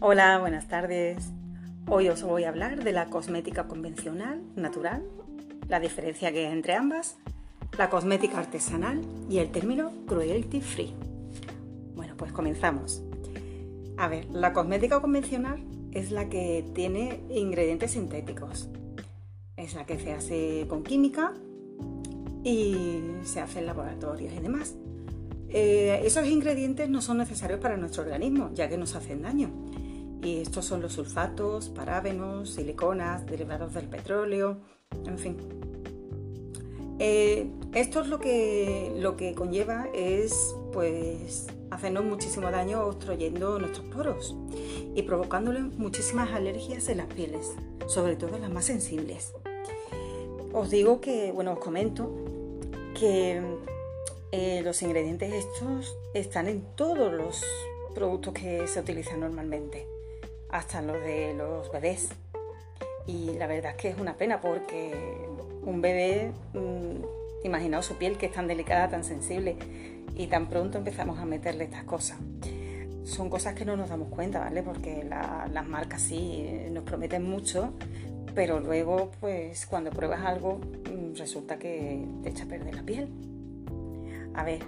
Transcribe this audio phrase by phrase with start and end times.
[0.00, 1.32] Hola, buenas tardes.
[1.88, 5.02] Hoy os voy a hablar de la cosmética convencional, natural,
[5.66, 7.16] la diferencia que hay entre ambas,
[7.76, 10.94] la cosmética artesanal y el término cruelty free.
[11.96, 13.02] Bueno, pues comenzamos.
[13.96, 18.68] A ver, la cosmética convencional es la que tiene ingredientes sintéticos.
[19.56, 21.34] Es la que se hace con química
[22.44, 24.76] y se hace en laboratorios y demás.
[25.48, 29.50] Eh, esos ingredientes no son necesarios para nuestro organismo, ya que nos hacen daño.
[30.22, 34.58] Y estos son los sulfatos, parábenos, siliconas, derivados del petróleo,
[35.06, 35.36] en fin.
[36.98, 43.86] Eh, esto es lo que, lo que conlleva es pues hacernos muchísimo daño obstruyendo nuestros
[43.86, 44.36] poros
[44.94, 47.54] y provocándole muchísimas alergias en las pieles,
[47.86, 49.32] sobre todo las más sensibles.
[50.52, 52.10] Os digo que, bueno, os comento
[52.98, 53.40] que
[54.32, 57.44] eh, los ingredientes estos están en todos los
[57.94, 59.86] productos que se utilizan normalmente
[60.50, 62.10] hasta los de los bebés.
[63.06, 64.94] Y la verdad es que es una pena porque
[65.62, 69.56] un bebé, mm, imaginaos su piel que es tan delicada, tan sensible,
[70.14, 72.18] y tan pronto empezamos a meterle estas cosas.
[73.04, 74.62] Son cosas que no nos damos cuenta, ¿vale?
[74.62, 77.72] Porque las marcas sí eh, nos prometen mucho,
[78.34, 83.08] pero luego, pues cuando pruebas algo, mm, resulta que te echa a perder la piel.
[84.34, 84.60] A ver,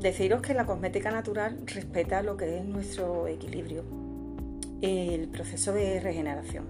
[0.00, 3.99] deciros que la cosmética natural respeta lo que es nuestro equilibrio
[4.82, 6.66] el proceso de regeneración.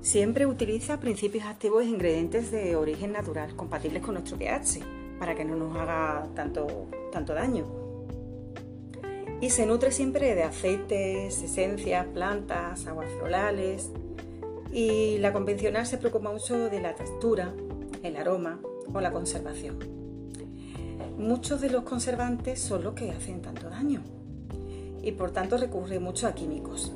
[0.00, 4.80] Siempre utiliza principios activos e ingredientes de origen natural, compatibles con nuestro pH,
[5.18, 7.66] para que no nos haga tanto, tanto daño.
[9.40, 13.90] Y se nutre siempre de aceites, esencias, plantas, aguas florales.
[14.72, 17.52] Y la convencional se preocupa mucho de la textura,
[18.02, 18.60] el aroma
[18.92, 19.78] o la conservación.
[21.18, 24.02] Muchos de los conservantes son los que hacen tanto daño
[25.02, 26.92] y por tanto recurre mucho a químicos.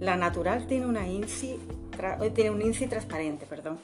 [0.00, 1.58] La natural tiene, una INCI,
[2.22, 3.78] eh, tiene un INCI transparente, perdón.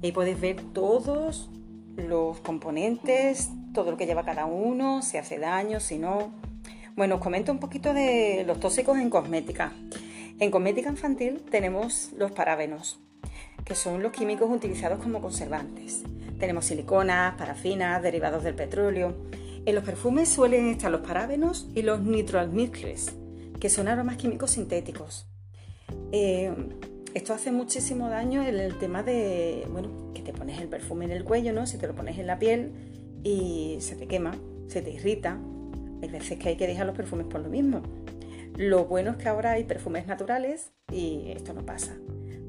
[0.00, 1.50] Y ahí podéis ver todos
[1.96, 6.32] los componentes, todo lo que lleva cada uno, si hace daño, si no.
[6.96, 9.72] Bueno, os comento un poquito de los tóxicos en cosmética.
[10.38, 12.98] En cosmética infantil tenemos los parábenos,
[13.64, 16.02] que son los químicos utilizados como conservantes.
[16.38, 19.14] Tenemos siliconas, parafinas, derivados del petróleo.
[19.66, 23.14] En los perfumes suelen estar los parábenos y los nitroalmizcles,
[23.60, 25.26] que son aromas químicos sintéticos.
[26.10, 26.52] Eh,
[27.14, 31.12] esto hace muchísimo daño en el tema de, bueno, que te pones el perfume en
[31.12, 31.66] el cuello, ¿no?
[31.66, 32.72] Si te lo pones en la piel
[33.22, 34.34] y se te quema,
[34.68, 35.38] se te irrita.
[36.02, 37.82] Hay veces que hay que dejar los perfumes por lo mismo.
[38.56, 41.96] Lo bueno es que ahora hay perfumes naturales y esto no pasa,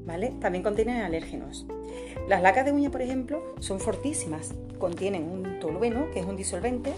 [0.06, 0.32] ¿vale?
[0.40, 1.66] También contienen alérgenos.
[2.28, 4.54] Las lacas de uña, por ejemplo, son fortísimas.
[4.78, 6.92] Contienen un tolueno, que es un disolvente,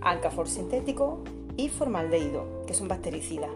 [0.00, 1.24] alcafor sintético
[1.56, 3.50] y formaldehído, que son bactericidas.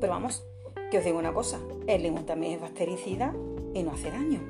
[0.00, 0.44] Pero vamos,
[0.90, 3.34] que os digo una cosa, el limón también es bactericida
[3.72, 4.40] y no hace daño.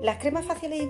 [0.00, 0.80] Las cremas faciales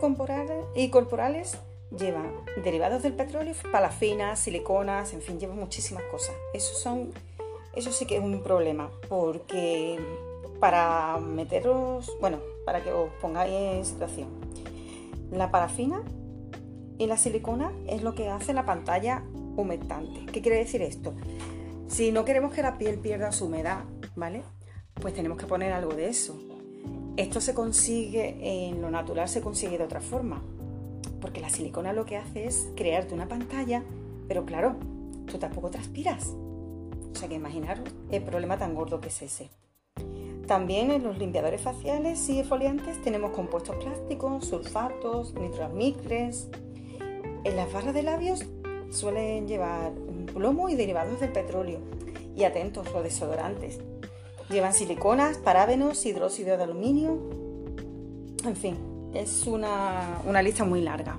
[0.74, 1.58] y corporales,
[1.96, 2.32] llevan
[2.62, 6.34] derivados del petróleo, palafinas, siliconas, en fin, llevan muchísimas cosas.
[6.52, 7.12] Eso, son,
[7.74, 9.98] eso sí que es un problema, porque
[10.60, 14.28] para meteros, bueno, para que os pongáis en situación,
[15.30, 16.02] la parafina
[16.98, 19.22] y la silicona es lo que hace la pantalla
[19.62, 20.26] humectante.
[20.32, 21.14] ¿Qué quiere decir esto?
[21.88, 24.42] Si no queremos que la piel pierda su humedad, ¿vale?
[25.00, 26.38] Pues tenemos que poner algo de eso.
[27.16, 28.36] Esto se consigue,
[28.68, 30.42] en lo natural se consigue de otra forma,
[31.20, 33.82] porque la silicona lo que hace es crearte una pantalla,
[34.28, 34.76] pero claro,
[35.26, 36.28] tú tampoco transpiras.
[36.28, 39.50] O sea que imaginaros el problema tan gordo que es ese.
[40.46, 46.48] También en los limpiadores faciales y exfoliantes tenemos compuestos plásticos, sulfatos, nitroamicres.
[47.44, 48.46] En las barras de labios
[48.90, 49.92] suelen llevar
[50.32, 51.80] plomo y derivados del petróleo.
[52.36, 53.80] Y atentos, los desodorantes.
[54.50, 57.18] Llevan siliconas, parábenos, hidróxido de aluminio.
[58.44, 58.76] En fin,
[59.14, 61.18] es una, lista muy larga.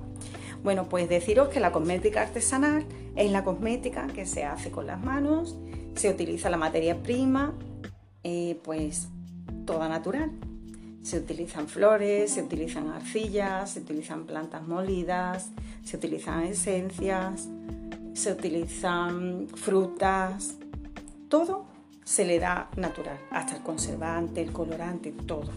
[0.63, 2.85] Bueno, pues deciros que la cosmética artesanal
[3.16, 5.58] es la cosmética que se hace con las manos,
[5.96, 7.53] se utiliza la materia prima,
[8.23, 9.09] eh, pues
[9.66, 10.32] toda natural.
[11.01, 15.51] Se utilizan flores, se utilizan arcillas, se utilizan plantas molidas,
[15.84, 17.47] se utilizan esencias,
[18.13, 20.55] se utilizan frutas,
[21.29, 21.66] todo
[22.03, 25.51] se le da natural, hasta el conservante, el colorante, todo.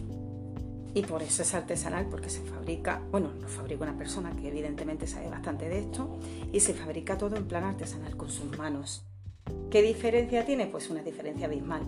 [0.93, 5.07] Y por eso es artesanal, porque se fabrica, bueno, lo fabrica una persona que evidentemente
[5.07, 6.19] sabe bastante de esto,
[6.51, 9.03] y se fabrica todo en plan artesanal con sus manos.
[9.71, 10.67] ¿Qué diferencia tiene?
[10.67, 11.81] Pues una diferencia abismal,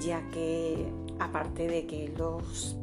[0.00, 0.86] ya que
[1.18, 2.76] aparte de que los,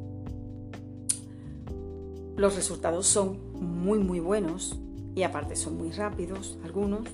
[2.36, 4.80] los resultados son muy muy buenos
[5.16, 7.08] y aparte son muy rápidos algunos,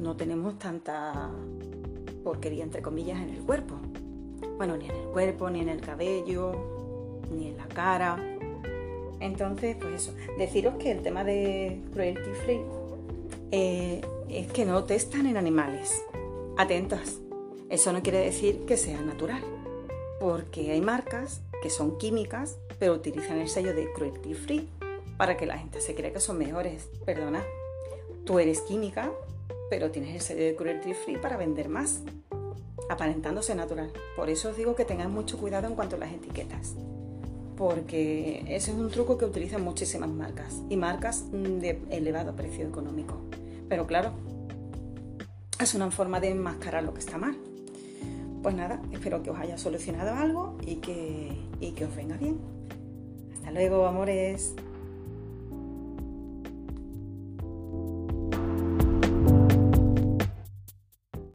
[0.00, 1.30] no tenemos tanta
[2.22, 3.74] porquería, entre comillas, en el cuerpo.
[4.56, 6.52] Bueno, ni en el cuerpo, ni en el cabello,
[7.30, 8.18] ni en la cara.
[9.20, 12.60] Entonces, pues eso, deciros que el tema de cruelty free
[13.50, 16.02] eh, es que no testan en animales.
[16.56, 17.20] Atentas,
[17.68, 19.42] eso no quiere decir que sea natural,
[20.20, 24.68] porque hay marcas que son químicas, pero utilizan el sello de cruelty free
[25.16, 26.88] para que la gente se crea que son mejores.
[27.04, 27.44] Perdona,
[28.24, 29.12] tú eres química,
[29.68, 32.00] pero tienes el sello de cruelty free para vender más,
[32.88, 33.92] aparentándose natural.
[34.16, 36.74] Por eso os digo que tengan mucho cuidado en cuanto a las etiquetas,
[37.56, 43.20] porque ese es un truco que utilizan muchísimas marcas y marcas de elevado precio económico.
[43.68, 44.12] Pero claro,
[45.60, 47.36] es una forma de enmascarar lo que está mal.
[48.42, 52.38] Pues nada, espero que os haya solucionado algo y que, y que os venga bien.
[53.34, 54.54] Hasta luego, amores.